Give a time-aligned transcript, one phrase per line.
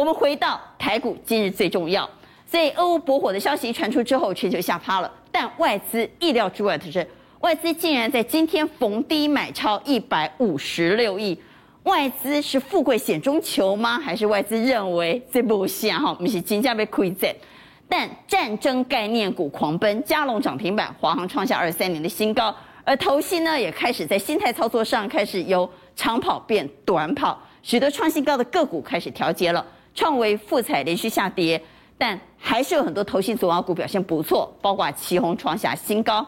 [0.00, 2.08] 我们回到台股，今日最重要。
[2.46, 5.12] 所以俄乌驳火的消息传出之后，全球吓趴了。
[5.30, 7.06] 但外资意料之外的是，
[7.40, 11.38] 外资竟然在今天逢低买超一百五十六亿。
[11.82, 13.98] 外资是富贵险中求吗？
[13.98, 16.16] 还是外资认为这不行哈？
[16.18, 17.36] 我们是金价被亏在。
[17.86, 22.54] 但战争概念股狂奔，加龙涨停板，华航创下二三年的新高。
[22.84, 29.62] 而投信呢，也开始在心态操作上开始由长跑变短跑，许多创新高的个股开始调节了。
[30.00, 31.62] 创维、富采连续下跌，
[31.98, 36.26] 但还是有很多投信组合股表现不错，包括奇鋐创下新高。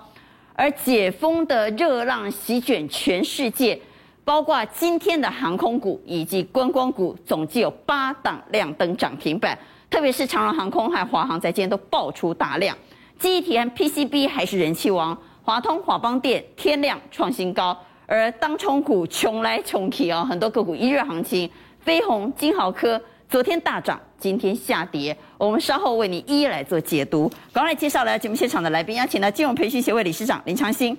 [0.53, 3.81] 而解封的热浪席卷全世界，
[4.27, 9.59] 包括今天的航空股以及观光股，总计有八档亮灯涨停板。
[9.89, 12.77] 特别是长荣航空和华航在今天都爆出大量。
[13.19, 17.75] 记忆体和 PCB 还是人气王，华通、华邦电、天亮创新高。
[18.05, 21.51] 而当冲股穷来穷去哦，很多个股一日行情，
[21.81, 23.01] 飞鸿、金豪科。
[23.33, 25.17] 昨天大涨，今天下跌。
[25.39, 27.31] 我们稍后为你一一来做解读。
[27.51, 30.95] 赶快来介绍来节目现场的来宾，邀请到金融培训协会理事长林长兴。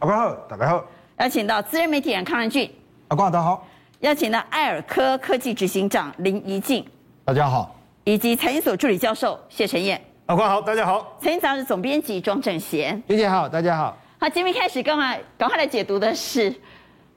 [0.00, 0.84] 阿光好，大家好。
[1.18, 2.68] 邀请到资深媒体人康仁俊。
[3.06, 3.64] 阿光大家好。
[4.00, 6.84] 邀请到爱尔科科技执行长林怡静。
[7.24, 7.76] 大家好。
[8.02, 10.04] 以及财经所助理教授谢晨燕。
[10.26, 11.16] 阿光好，大家好。
[11.22, 13.00] 财经杂志总编辑庄正贤。
[13.06, 13.96] 学姐好，大家好。
[14.18, 16.52] 好，节目开始，赶快赶快来解读的是，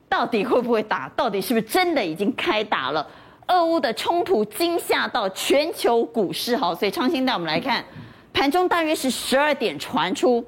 [0.08, 1.10] 到底会不会打？
[1.16, 3.08] 到底是不是真的已经开打了？
[3.50, 7.84] 俄乌的冲突惊吓到全球股市，好，所以昌兴带我们来看，
[8.32, 10.46] 盘中大约是十二点传出，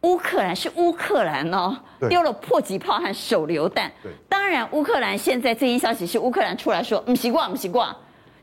[0.00, 1.76] 乌克兰是乌克兰哦，
[2.08, 3.92] 丢了迫击炮和手榴弹。
[4.02, 7.94] 对，当然乌克兰现在最新消息是乌克兰出来说，不习惯，不习惯，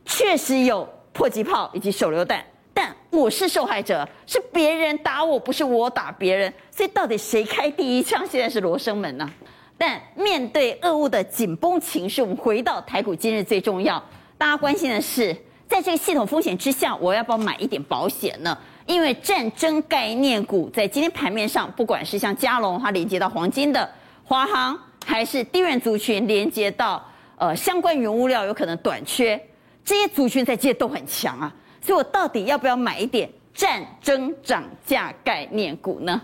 [0.05, 8.23] 确实有迫击炮以及手榴弹，但我是受害者，是别人打我，不是我打别人，所以到底谁开第一枪？
[8.27, 9.27] 现在是罗生门呢？
[9.79, 14.03] 但面对俄乌的紧绷情势，我们回到台股今日最重要，
[14.37, 15.33] 大家关心的是，
[15.69, 18.55] 在这个系统风险之下，我要不要买一点保险呢？
[18.85, 23.89] 因为战争概念股在今天盘面上，不管是像佳龙它连接到黄金的
[24.25, 27.01] 华航，还是低润族群连接到
[27.37, 29.41] 呃相关原物料有可能短缺，
[29.85, 36.21] 这些族群在今天都很强啊，所以我到底要不要买一点战争涨价概念股呢？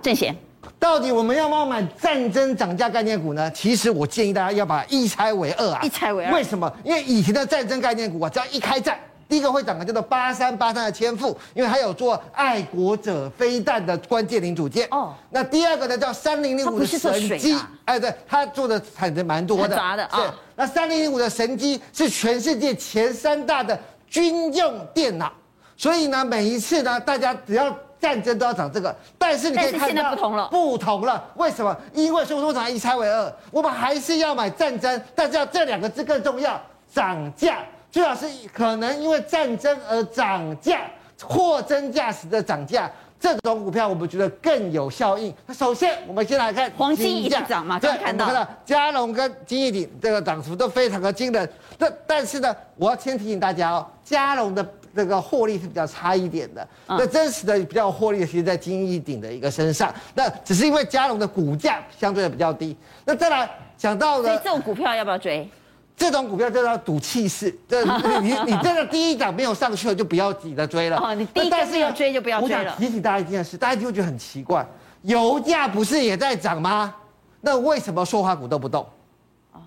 [0.00, 0.32] 正贤。
[0.78, 3.50] 到底我们要不要买战争涨价概念股呢？
[3.52, 5.80] 其实我建议大家要把一拆为二啊！
[5.82, 6.70] 一拆为二，为什么？
[6.84, 8.98] 因为以前的战争概念股啊，只要一开战，
[9.28, 14.86] 第一个会涨的叫做八三八三的千富，因为它有做爱国者飞弹的关键零组件。
[14.90, 15.14] 哦。
[15.30, 19.74] 那第二个呢，叫三零零五的神机，哎，对，它做的产值蛮多的。
[19.74, 20.20] 杂的啊。
[20.20, 20.30] 是。
[20.56, 25.32] 那三零零五的神机是全世界前三大的军用电脑，
[25.76, 27.74] 所以呢，每一次呢，大家只要。
[28.04, 31.24] 战争都要涨这个，但是你可以看到，不同了，不同了。
[31.36, 31.74] 为什么？
[31.94, 36.60] 因为说涨一拆为二，我们还是要买战争，但是要这两个字更重要，
[36.92, 37.60] 涨价
[37.90, 40.82] 最好是可能因为战争而涨价，
[41.22, 45.34] 货真价实的涨价，这种股票我们觉得更有效应。
[45.46, 51.50] 那首先我们先来看黄金一直涨嘛，对，看到，看到嘉龙跟金益鼎这个涨幅都非常的惊人。
[51.78, 54.62] 那但是呢，我要先提醒大家哦，嘉龙的。
[54.94, 62.76] 这个获利是比较差一点的，那真实的比较获利的，其实在金益鼎的一个身上，那只是因为嘉龙的股价相对的比较低。
[63.04, 65.48] 那再来讲到的，所以这种股票要不要追？
[65.96, 67.84] 这种股票就要赌气势，这
[68.20, 70.96] 你你真的第一档没有上去了，就不要急着追了。
[70.98, 72.58] 哦，你第一个没有追就不要追了。
[72.58, 74.66] 我想提醒大家一件事，大家就会觉得很奇怪，
[75.02, 76.92] 油价不是也在涨吗？
[77.40, 78.84] 那为什么塑化股都不动？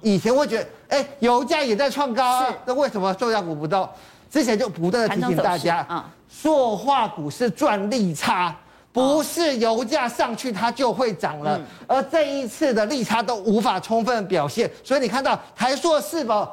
[0.02, 3.88] 以前会觉得，哎，油价也在创高啊，那为什么塑化股不动？
[4.30, 8.56] 之前就不断的提醒大家，啊，塑化股是赚利差，
[8.92, 11.60] 不是油价上去它就会涨了。
[11.88, 16.48] 而这一次的利差都无法充分表现，所以你看到台塑是否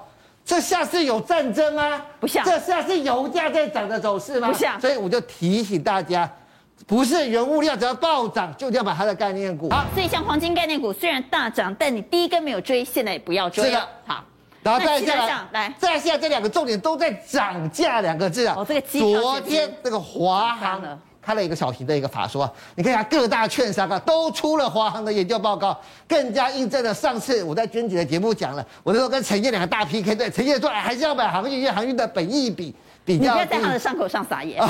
[0.45, 2.01] 这下是有战争吗？
[2.21, 2.45] 不像。
[2.45, 4.49] 这下是油价在涨的走势吗？
[4.49, 4.81] 不像。
[4.81, 6.31] 所以我就提醒大家，
[6.87, 9.71] 不是原物料只要暴涨就要把它的概念股。
[9.71, 13.89] 好，所以像黄金概念股虽然大涨，但你第一根没有追，现在也不要追了。
[14.07, 14.23] 好。
[14.65, 18.55] 然后再下来，来，再下来这两个重点都在涨价两个字啊。
[18.57, 20.83] 哦，这个昨天这个华航
[21.21, 25.79] 开了一个小型的一个法说，你看一下各大券商啊都出了华航的研究报告，
[26.09, 32.75] 更加印证了上次我在娟姐的节目讲了，我那时候跟陈烨两个大 PK，对，陈烨说还是要买航运，因为航运的本意比
[33.05, 33.25] 比较。
[33.25, 34.63] 你不要在他的伤口上撒盐。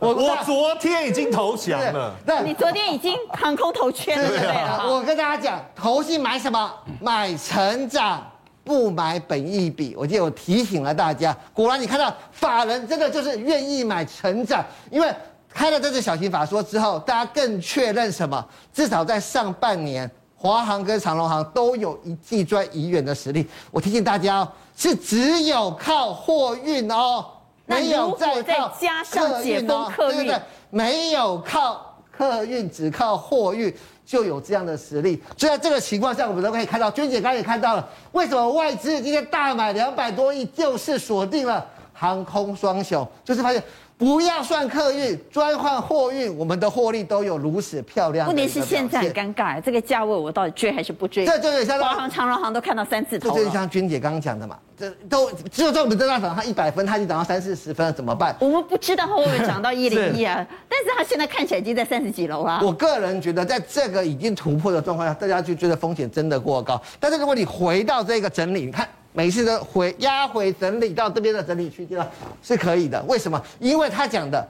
[0.00, 2.14] 我我昨天已经投降了。
[2.24, 4.88] 对，你昨天已经航空投圈了，对不对？
[4.88, 6.72] 我跟大家讲，投信买什么？
[7.00, 8.24] 买成长。
[8.66, 11.34] 不买本益比，我记得我提醒了大家。
[11.54, 15.08] 果然，你看到法人真的就是愿意买成长，因为
[15.48, 18.44] 开了这次小型法说之后，大家更确认什么？
[18.74, 23.46] 至少在上半年华航跟长隆航都有一季赚一元的实力。
[23.70, 27.24] 我提醒大家哦，是只有靠货运哦，
[27.66, 33.72] 没有再靠加上解封客运，对对对，没有靠客运，只靠货运
[34.06, 35.22] 就有这样的实力。
[35.36, 43.62] 所以在这个情况下，我们都可以看到，娟姐刚才也看到了，为什么外资今天大买两百多亿，就是锁定了航空双雄，就是发现。
[43.98, 48.26] 不要算客运，专换货运，我们的获利都有如此漂亮。
[48.26, 51.24] 问题是现在很尴尬，这个价位我到底追还是不追？
[51.24, 53.34] 这就有像华航、长荣航都看到三字头。
[53.34, 58.36] 这就像君姐刚刚讲的嘛，这都只有在我们这大涨，它一百分，它已经涨到三四十分了，怎么办？
[58.38, 62.60] 我们不知道它会不会涨到一零一啊， 但是它现在看起来已经在三十几楼啊。
[62.62, 66.78] 我个人觉得，在这个已经突破的状况下，大家就觉得风险真的过高。
[67.00, 68.86] 但是如果你回到这个整理，你看。
[69.16, 71.98] 每次都回压回整理到这边的整理区间
[72.42, 73.02] 是可以的。
[73.04, 73.42] 为什么？
[73.58, 74.46] 因为他讲的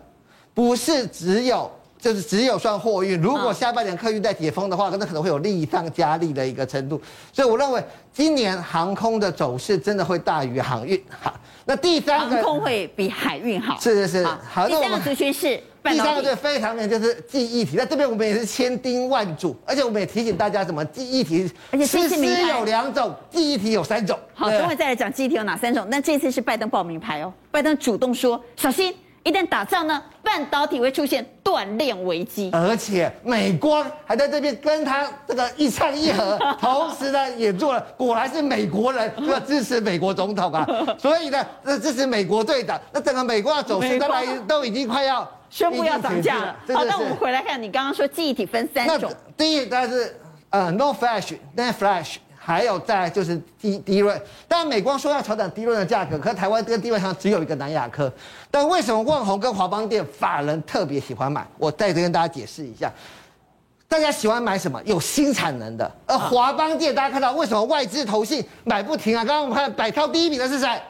[0.53, 3.21] 不是只有，就是只有算货运。
[3.21, 7.01] 如果下半年客运在解封的话，那可能会有利上加利的一个程度。
[7.33, 7.83] 所以我认为
[8.13, 11.01] 今年航空的走势真的会大于航运。
[11.21, 11.35] 好，
[11.65, 13.79] 那第三个航空会比海运好。
[13.81, 14.25] 是是是。
[14.25, 15.61] 好，好，第三个族群是。
[15.87, 24.19] 第三个最非常的就是记忆体，在这边我们也是千叮万嘱，而且我们也提醒大家，什么记忆体，而且实施有两种，记忆体有三种。
[24.35, 25.87] 好，等会再来讲记忆体有哪三种。
[25.89, 28.93] 那这次是拜登报名牌哦，拜登主动说小心，
[29.27, 32.49] 一旦打仗呢，半导体会出现断链危机。
[32.53, 40.65] 而且美光还在这边跟他这个一唱一和，同时呢也做了，果然是美国人要支持美国总统啊，
[40.97, 45.29] 所以呢，这支持美国队长，那整个美国的走势当然都已经快要。
[45.51, 46.57] 宣布要涨价了。
[46.73, 49.11] 好，那我们回来看，你刚刚说记忆体分三种。
[49.37, 50.17] 第一，当然是
[50.51, 54.21] 呃，NOR Flash，NAND Flash，还有再就是 DRAM。
[54.47, 58.13] 当然，美光说要调整低润的价格，可台湾跟 DRAM 上只有一个南亚科。
[58.53, 61.45] 但为什么旺宏跟华邦电法人特别喜欢买？
[61.59, 62.89] 我再跟大家解释一下。
[63.89, 64.81] 大家喜欢买什么？
[64.85, 65.93] 有新产能的。
[66.07, 69.25] 而华邦电，大家看到为什么外资投信买不停啊？
[69.25, 70.81] 刚刚我们看百超第一名的是谁？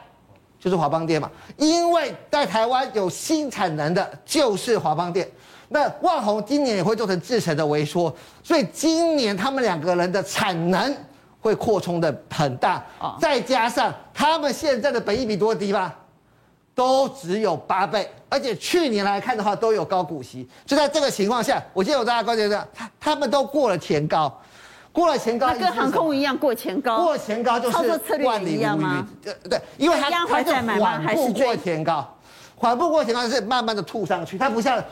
[0.59, 1.27] 就是华邦电嘛，
[1.57, 5.27] 因为在台湾有新产能的，就是华邦电。
[5.69, 10.95] 那旺宏今年也会做成制程的微缩，所以今年他们两个人的产能
[11.47, 12.83] 会扩充的很大。
[13.19, 15.95] 再加上他们现在的本益比多低吧，
[16.75, 20.47] 都只有八倍，而且去年来看的话都有高股息。
[20.65, 24.31] 就在这个情况下，我记得我大家观觉到，他他们都过了前高。
[24.91, 27.03] 过了前高，跟航空一样过前高。
[27.03, 27.77] 过前高就是
[28.23, 29.07] 万里无云。
[29.23, 32.17] 对对，因为它它是缓步过前高，
[32.55, 34.83] 缓步过前高是慢慢的吐上去，它不像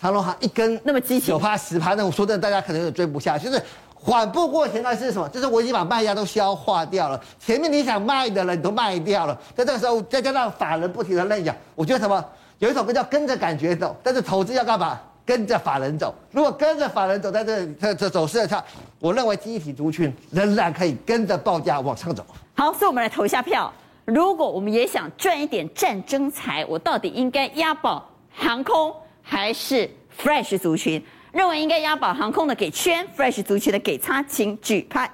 [0.00, 3.50] 长荣航一根那么激情，九趴十趴，那我说真的，大家可能有点追不下去。
[3.50, 3.62] 就是
[4.04, 5.28] 缓步过前高是什么？
[5.28, 12.24] 就是我已经把卖压都消化掉了，前面你想卖的人你都卖掉了，在这个时候再加上法人不停的认养，我觉得什么？
[12.58, 14.98] 有一首歌叫跟着感觉走，但是投资要干嘛？
[15.24, 18.62] 跟着法人走，如果跟着法人走，在这这这走势的上，
[18.98, 22.26] 我认为集体族群仍然可以跟着报价往上走。
[22.54, 23.72] 好，所以我们来投一下票。
[24.04, 29.88] 如果我们也想赚一点战争财，我到底应该押宝航空还是
[30.20, 31.00] Fresh 族群？
[31.32, 35.10] 认为应该押宝航空的给圈，fresh 族群的给叉，请举牌。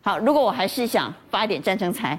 [0.00, 2.18] 好，如果我还是想发一点战争财，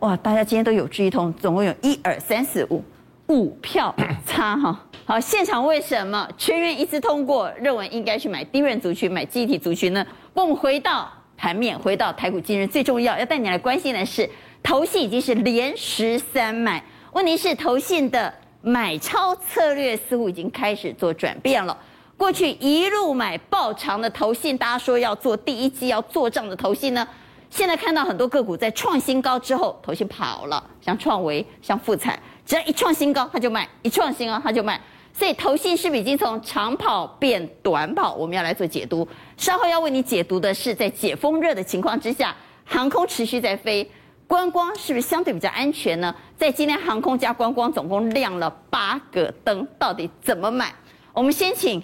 [0.00, 2.82] 哇，大家今天都有志一同，总共有一二三四五
[3.28, 3.94] 五票
[4.26, 4.80] 差哈。
[5.04, 10.04] 好，现场为什么全员一致通过，认为应该去买低润族群、买集体族群呢？
[10.32, 14.28] 我们回到盘面，回到台股今日最重要要带你来关心的是，
[14.62, 21.76] 投信已经是连十三买，问题是投信的买超策略似乎已经开始做转变了。
[22.22, 27.04] 过去一路买爆长的投信，大家说要做第一季要做账的投信呢，
[27.50, 34.80] 现在看到很多个股在创新高之后，投信跑了，像创维、像富采，只要一创新高他就卖，一创新高他就卖。
[35.12, 38.14] 所以投信是不是已经从长跑变短跑？
[38.14, 39.06] 我们要来做解读。
[39.36, 42.32] 稍后要为你解读的是，在解封热的情况之下，
[42.64, 43.90] 航空持续在飞，
[44.28, 46.14] 观光是不是相对比较安全呢？
[46.36, 50.72] 在今天航空加观光总共亮了八个灯，到底怎么买？
[51.12, 51.82] 我们先请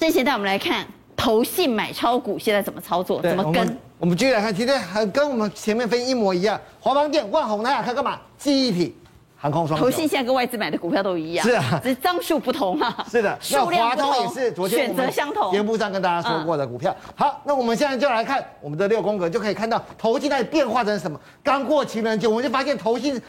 [0.00, 3.78] 郑贤带我们来看投信买超股现在怎么操作，怎么跟？
[3.98, 8.18] 我们继续来看，今天还跟我们前面分一模一样，华邦电、万宏、南亚科干嘛？
[8.38, 8.96] 记忆体。
[9.36, 12.96] 航空双，投信现在跟外资买的股票都一样，是啊，只是张数不同啊。
[13.10, 16.94] 是的，那华通也是昨天选择相同，节目上跟大家说过的股票。
[17.14, 21.18] 好，那我们现在就来看我们的六宫格，就可以看到投信在变化成什么。
[21.42, 23.20] 刚过情人节，我们就发现投信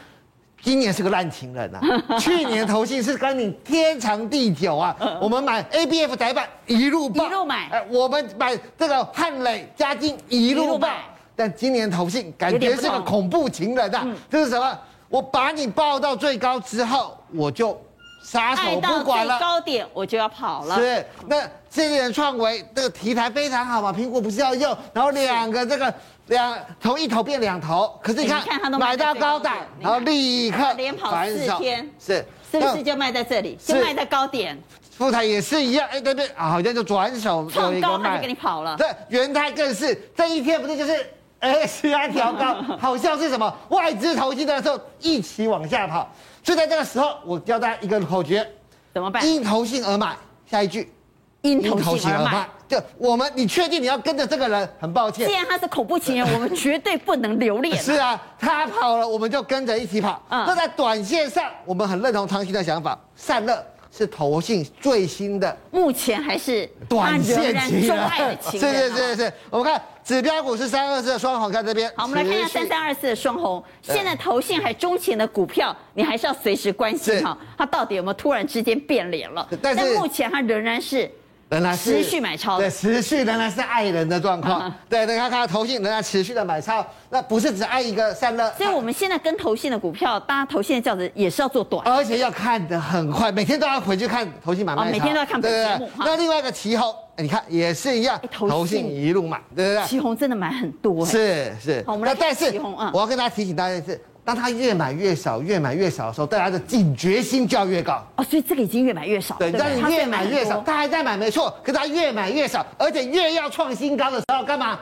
[0.62, 1.80] 今年是个烂情人啊。
[2.18, 7.68] 去年投信是跟你天长地久啊，我们买 ABF 宅板一路爆，一路买。
[7.70, 10.88] 哎，我们买这个汉磊嘉金一路爆，
[11.34, 14.78] 但今年投信感觉是个恐怖情人啊，这是什么？
[15.08, 17.78] 我把你抱到最高之后，我就
[18.22, 20.76] 撒手不管了，高点我就要跑了。
[20.76, 25.92] 是，那这些人创维这个题材非常好嘛，苹果不是要用，然后两个这个
[26.26, 34.58] 两从一头变两头，可是你看，你看他都买到高档，然后立刻连跑四天，是是不是就卖在这里，就卖在高点？
[34.90, 38.76] 富台也是一样，哎对对啊，好像就转手创高他就给你跑了。
[38.76, 41.06] 对，元泰更是这一天不是就是
[41.40, 46.08] 哎是啊调高， 好像是什么外资投机的时候一起往下跑。
[46.42, 48.46] 就在这个时候，我教大家一个口诀，
[48.94, 49.26] 怎么办？
[49.26, 50.14] 因投性而买，
[50.48, 50.92] 下一句，
[51.40, 52.48] 因投性而卖。
[52.72, 54.66] 就我们，你确定你要跟着这个人？
[54.80, 57.76] 很抱歉，既然他是恐怖情人，我们绝对不能留恋。
[57.82, 60.22] 是啊，他跑了，我们就跟着一起跑。
[60.30, 63.62] 嗯，那在短线上，我们很认同长期的想法，散热。
[63.94, 69.32] 是投信最新的，目前还是短线情人，是是是是。
[69.50, 71.92] 我们看指标股是三二四的双红，看这边。
[71.94, 73.62] 好，我们来看一下三三二四的双红。
[73.82, 79.46] 现在投信还钟情的股票，你还是要随时关心哈，它到底有没有突然之间变脸了？
[79.60, 81.10] 但是目前它仍然是。
[81.52, 84.62] 仍然持续买超，对，持续仍然是爱人的状况。
[84.62, 88.50] 啊、对，你看看投信仍然持续的买超，那不是只爱一个散热。
[88.52, 94.90] 所以我们现在跟投信的股票，大家投信的价值也是要做短，而且要看得很快，每天都要回去看投信买卖。
[94.90, 95.90] 每天都要看本节目。
[95.98, 99.86] 那另外一个奇鋐，你看也是一样，投信一路买，对不对？
[99.86, 101.04] 旗红真的买很多。
[101.04, 101.84] 是是。
[101.86, 104.00] 好，我们来看奇鋐啊，我要跟大家提醒大家一次。
[104.24, 108.22] 当他越买越少，越买越少的时候，大家的警觉心就要越高哦。
[108.22, 109.34] 所以这个已经越买越少。
[109.38, 114.78] 对，但你越买越少，他还在买没错，可是他越买越少，而且越要创新高的时候干嘛？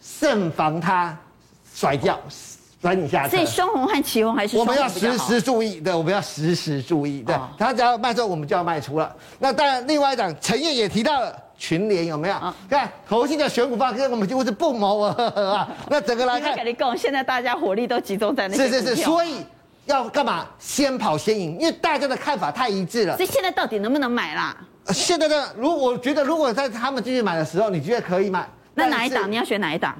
[0.00, 1.16] 慎防他
[1.74, 2.16] 甩掉，
[2.80, 3.36] 甩你下车。
[3.36, 9.12] 所以双红和奇红还是我们要时时注意，对，我们要时时注意，对，他只要卖出，我们就要卖出了。
[9.40, 11.36] 那当然，另外一档陈燕也提到了。
[11.58, 12.34] 群联有没有？
[12.36, 15.68] 啊、看投信的选股方跟我们几乎是不谋而合啊。
[15.90, 18.56] 那整个来看，你跟现在大家火力都集中在那。
[18.56, 19.44] 是是是，所以
[19.86, 20.46] 要干嘛？
[20.58, 23.16] 先跑先赢，因为大家的看法太一致了。
[23.16, 24.56] 所以现在到底能不能买啦？
[24.86, 28.48] 现在呢，如果我觉得，如果在他们继续买的时候，你觉得可以买？
[28.74, 29.30] 那哪一档？
[29.30, 29.94] 你要选哪一档？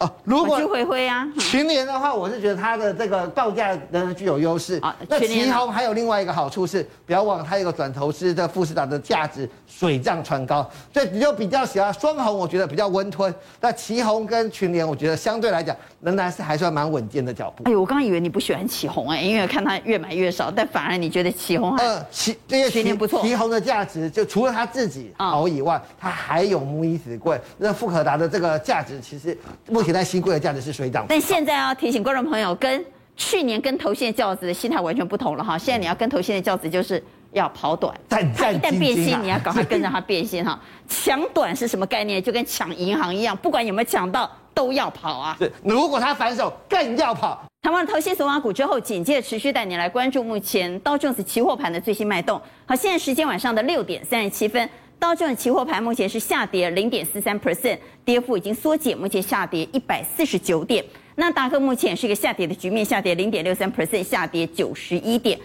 [0.00, 4.78] 哦，如果去回啊，群联的话，我是觉得它的这个报价仍然具有优势。
[4.80, 13.32] 啊，那奇鋐还有另外一个好处是，不要忘了它有个转投资的富士达的价值水涨船高，所以你就比较喜欢双红，我觉得比较温吞。
[13.60, 17.64] 那奇红跟群联，我觉得相对来讲仍然是还算蛮稳健的脚步。
[17.64, 23.20] 哎呦，我刚刚以为你不喜欢奇红哎，因为看它越买越少，但反而你觉得奇鋐还呃奇这些群联不错。
[23.20, 27.38] 奇鋐的价值就除了他自己好以外，它还有母以子贵。
[27.58, 29.36] 那富可达的这个价值其实
[29.68, 29.89] 目前。
[29.90, 32.84] 现在新贵的价值是水涨，但现在要提醒观众朋友，跟
[33.16, 35.58] 去年跟投信的轿子的心态完全不同了哈。
[35.58, 40.56] 现在你要跟头线的教子就是要跑短，它一旦变心，你要赶快跟着它变心哈。
[40.86, 42.22] 抢短是什么概念？
[42.22, 45.36] 就跟抢银行一样，不管有没有抢到，都要跑啊。
[45.40, 47.44] 是，如果他反手，更要跑。
[47.60, 52.40] 谈完投信索马股之后，紧接着持续带你来关注目前道琼斯期货盘的最新脉动。
[52.64, 54.70] 好，现在时间晚上的六点三十七分。
[55.00, 60.84] 道琼期货盘目前是下跌零点四三 percent，跌幅已经缩减，目前下跌一百四十九点。
[61.14, 65.38] 那达克目前是一个下跌的局面，下跌零点六三 percent，下跌九十一点。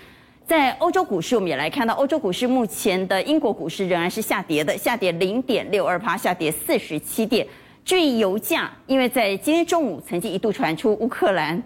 [0.45, 7.47] 在欧洲股市，我们也来看到，欧洲股市目前的英国股市仍然是下跌的，下跌零点六二趴，下跌四十七点。
[7.85, 11.63] 至于油价，因为在今天中午曾经一度传出乌克兰。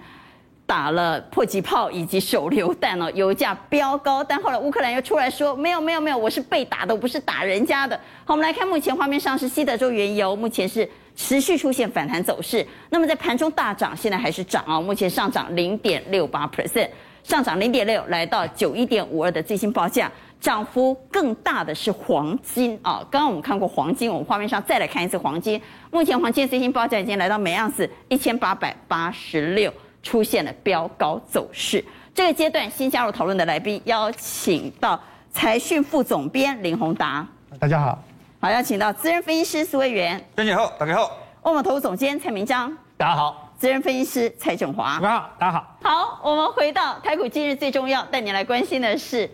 [0.70, 8.00] 打了迫击炮以及手榴弹哦，油价飙高，但后来乌克兰又出来说没有没有没有，我是被打的，我不是打人家的。
[8.24, 12.64] 好，我们来看目前画面上是西德州原油，目前是持续出现反弹走势。
[12.92, 16.88] 那么在盘中大涨，现在还是涨啊，目前上涨零点六八 percent，
[17.24, 20.12] 上涨零点六，来到九一点五二的最新报价。
[20.40, 25.60] 涨幅更大的是黄金啊，刚刚我们看过黄金，我们画面上再来看一次黄金，
[25.90, 29.74] 目前黄金最新报价已经来到每盎司一千八百八十六。
[30.02, 31.84] 出现了飙高走势。
[32.14, 35.00] 这个阶段新加入讨论的来宾，邀请到
[35.32, 37.26] 财讯副总编林宏达，
[37.60, 37.98] 大家好。
[38.42, 41.12] 好，邀请到资深分析师苏卫元，大家好，大家好。
[41.42, 43.54] 欧盟投资总监蔡明章，大家好。
[43.58, 45.78] 资深分析师蔡正华，大家好，大家好。
[45.82, 49.30] 好，我们回到台股今日最重要，带你来关心的是，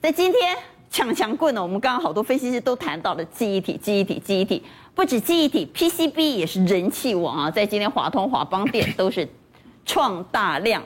[0.00, 0.56] 在今天
[0.90, 9.28] 抢强棍呢，我们刚刚好多分析师都谈到了记忆体，记忆体，记忆体，不止记忆体，PCB 也是人气王啊，在今天华通、华邦电都是。
[9.84, 10.82] 创大量，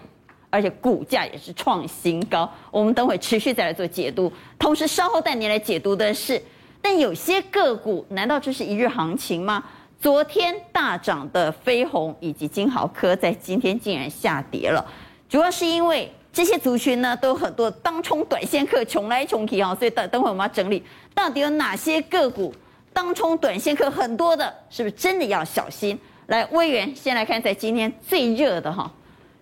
[0.50, 2.50] 而且股价也是创新高。
[2.70, 6.42] 我们等会持续再来做解读，同时稍后带您来解读的是，
[6.80, 9.64] 但有些个股难道这是一日行情吗？
[10.00, 14.84] 昨天大涨的飞鸿以及金豪科，在今天竟然下跌了，
[15.28, 20.80] 主要是因为这些族群呢都有很多当冲短线客穷来穷去啊，所以等等会我们要整理
[21.14, 22.54] 到底有哪些个股
[22.92, 25.98] 当冲短线客很多的，是不是真的要小心？
[26.28, 28.92] 来，威远先来看，在今天最热的哈，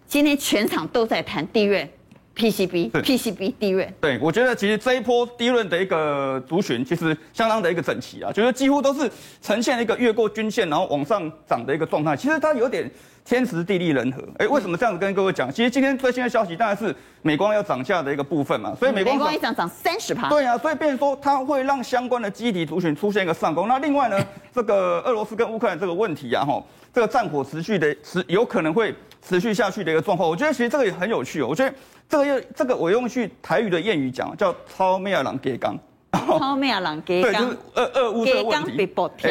[0.07, 1.88] 今天全场都在谈地缘，
[2.37, 12.14] PCB 是 PCB 低润，对，我觉得其实这一波低润的一个族群，其实相当的一个整齐啊，就是几乎都是呈现一个越过均线然后往上涨的一个状态。
[12.14, 12.90] 其实它有点
[13.25, 14.23] 天时地利人和。
[14.37, 15.50] 哎，为什么这样子跟各位讲？
[15.50, 20.28] 其实今天最新的消息当然是美光要涨价的一个部分嘛，所以美光，美光一涨涨三十趴。
[20.28, 23.66] 对啊，所以变成说它会让相关的基底族群出现一个上攻。
[23.66, 26.62] 那另外呢， 这个俄罗斯跟乌克兰这个问题啊，哈，
[26.93, 28.95] 这个战火持续的持有可能会
[29.26, 31.75] 持续下去的一个状况，我觉得其实这个也很有趣哦，我觉得。
[32.08, 35.76] 这个又这个我用去台语的谚语讲，叫“超咩人给刚”，
[36.12, 38.76] 超咩人给刚，对，就是俄俄乌这个问题，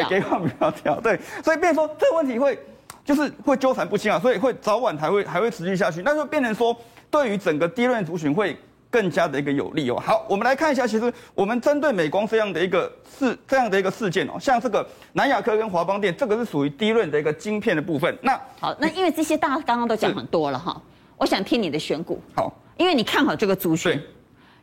[0.08, 2.58] 给刚比较跳，对，所以变成说这个问题会
[3.04, 6.76] 就是会纠缠不清啊，所以会早晚还会还会持续下去，那就变成说
[7.10, 8.54] 对于整个低润族群会
[8.90, 9.96] 更加的一个有利哦。
[10.04, 18.16] 好，我们来看一下，其实我们针对美光这样的一个事这样的一个事件哦，像这个南亚科跟华邦电，这个是属于低润的一个晶片的部分。
[18.20, 20.78] 那好，那因为这些大家刚刚都讲很多了哈，
[21.16, 22.20] 我想听你的选股。
[22.34, 22.52] 好。
[22.76, 24.00] 因为你看好这个族群，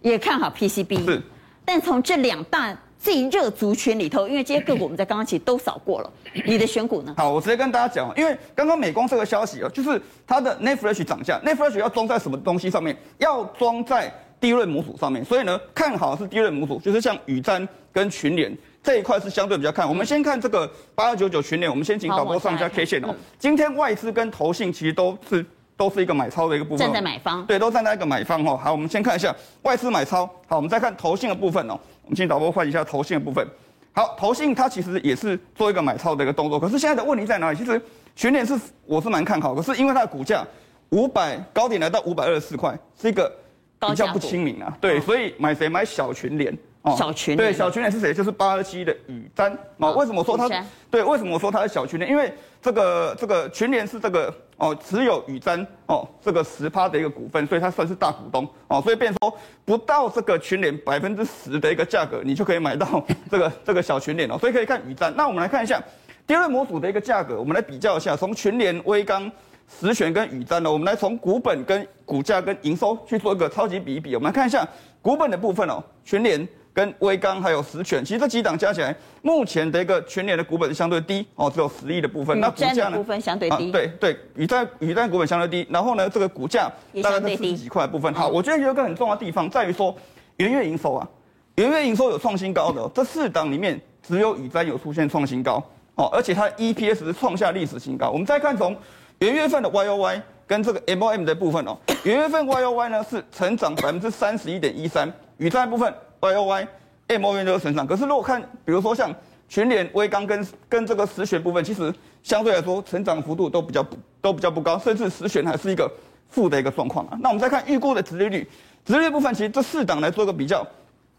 [0.01, 1.22] 也看好 PCB，是。
[1.65, 6.12] 但从这两大最热族群里头，因为这些个股我们在刚刚其实都扫过了，
[6.46, 7.13] 你的选股呢？
[7.17, 12.96] 好，我直接跟大家讲，因为刚刚美光这个消息啊，就是它的 Flash 涨价 Flash 要装在什么东西上面？
[13.17, 19.88] 要装在低润模组上面，所以呢，看好是低润模组，就是像宇瞻跟群联这一块是相对比较看。
[19.88, 23.15] 我们先看这个八二九九群联，我们先请导播上一下 K 线哦。
[23.39, 25.46] 今天外资跟投信其实都是。
[25.75, 28.56] 都是一个买超的一个部分，站在买方，对，都站在一个买方哦。
[28.56, 30.25] 好，我们先看一下外资买超。
[30.48, 31.80] 好，我们再看投信的部分哦。
[32.03, 33.46] 我们请导播换一下投信的部分。
[33.92, 36.60] 好，投信它其实也是做一个买超的一个动作。
[36.60, 37.58] 可是现在的问题在哪里？
[37.58, 37.82] 其实
[38.15, 40.46] 全年是我是蛮看好，可是因为它的股价
[40.89, 43.32] 五百高点来到五百二十四块，是一个
[43.80, 44.75] 比较不亲民啊。
[44.80, 46.56] 对，所以买谁买小群联。
[46.84, 48.13] 哦、小群对小群联是谁？
[48.13, 49.94] 就是八二七的宇瞻哦。
[49.94, 50.50] 为什么说它？
[50.92, 52.12] 对，为什么我说它是小群联？
[52.12, 58.82] 因为这个这个群联是这个哦，持有宇瞻哦这个十趴的一个股份，所以它算是大股东哦。
[58.82, 64.38] 所以变成说不到这个群联百分之十的一个价格，你就可以买到 这个这个小群联哦。
[64.38, 65.10] 所以可以看宇瞻。
[65.12, 65.82] 那我们来看一下
[66.28, 69.31] 第二模组的一个价格，我们来比较一下，从群联、微刚、
[69.79, 74.14] 十銑跟宇瞻呢，我们来从股本跟股价跟营收去做一个超级比一比。
[74.16, 74.68] 我们来看一下
[75.01, 76.46] 股本的部分哦，群联。
[76.74, 82.40] 跟威刚还有十銑，其实这几档加起来，目前的一个全年的股本是相对低哦，只有十亿的部分。
[82.40, 82.98] 那股价呢？
[82.98, 83.70] 部分相对低。
[83.70, 86.68] 啊、对对，宇瞻宇瞻股本相对低，然后呢，这个股价
[87.03, 88.12] 大概是四十几块的部分。
[88.16, 89.96] 好，我觉得有一个很重要的地方在于说，
[90.38, 91.07] 元月营收啊，
[91.55, 98.09] 元月营收有创新高的，这四档里面只有宇瞻有出现创新高哦，而且它 EPS 是创下历史新高。
[98.09, 98.75] 我们再看从
[99.20, 105.07] 元月份的 YOY 跟这个 MOM 的部分哦，元月份 YOY 呢是成长百分之三十一点一三，
[105.38, 105.94] 宇瞻部分。
[106.24, 106.68] Y O Y
[107.07, 109.14] M O N 这个成长，可是如果看，比如说像
[109.50, 115.92] 群联、威刚跟跟这个十銑部分，其实相对来说成长幅度都比较不都比较不高，甚至十銑还是一个
[116.29, 117.18] 负的一个状况啊。
[117.22, 118.50] 那我们再看预估的殖利率，
[118.86, 120.66] 殖利率部分其实这四档来做一个比较，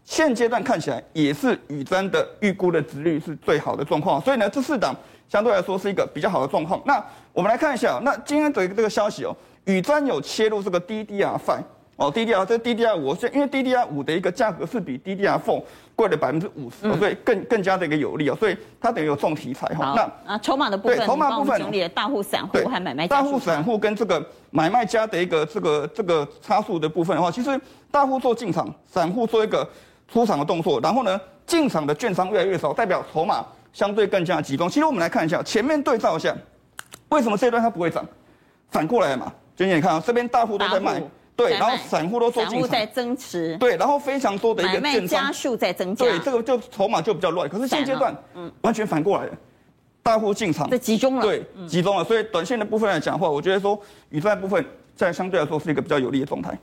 [0.03, 4.95] 现阶段看起来也是宇瞻的预估的殖利率是最好的状况，所以呢，这四档
[5.29, 6.81] 相对来说是一个比较好的状况。
[6.83, 11.63] 那我们来看一下，那今天的这个消息哦，宇瞻有切入这个 DDR Five，。
[11.97, 15.63] 哦，DDR 这 DDR 五，因为 DDR 五的一个价格是比 DDR four
[15.95, 19.93] 贵了百分之五十，所以更更加的一个有利哦，所以它等于有重题材哈。
[19.95, 27.57] 那啊，筹码的部分，对，筹码部分，整理的大户散户还买卖家，大户散户跟这个买卖家的一个这个这个差数的部分的话，其实
[27.89, 29.65] 大户做进场，散户做一个
[30.09, 34.67] 出场的动作，然后呢，进场的券商越来越少，代表筹码相对更加集中。
[34.67, 36.35] 其实我们来看一下，前面对照一下，
[37.07, 38.05] 为什么这一段它不会涨？
[38.69, 41.01] 反过来嘛，娟姐你看啊，这边大户都在卖。
[41.35, 43.57] 对，然后散户都做进场，在增持。
[43.57, 46.05] 对，然后非常多的一个买卖家数在增加。
[46.05, 47.49] 对，这个就筹码就比较乱。
[47.49, 49.31] 可是现阶段，嗯，完全反过来了，
[50.01, 51.21] 大户进场，这集中了。
[51.21, 52.03] 对，集中了。
[52.03, 53.77] 所以短线的部分来讲的话，我觉得说，
[54.09, 56.57] 宇瞻部分在相对来说是一个比较有利的状态。